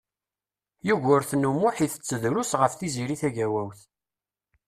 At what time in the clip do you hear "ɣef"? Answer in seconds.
2.61-2.73